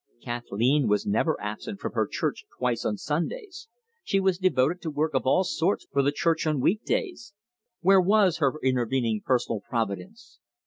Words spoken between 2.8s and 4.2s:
on Sundays; she